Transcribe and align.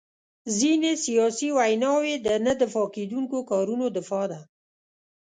ځینې 0.57 0.91
سیاسي 1.05 1.49
ویناوي 1.57 2.15
د 2.25 2.27
نه 2.45 2.53
دفاع 2.61 2.87
کېدونکو 2.95 3.37
کارونو 3.51 3.85
دفاع 3.97 4.25
ده. 4.31 4.39